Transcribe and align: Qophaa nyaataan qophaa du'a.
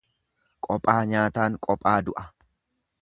Qophaa 0.67 1.03
nyaataan 1.11 1.59
qophaa 1.67 1.97
du'a. 2.09 2.25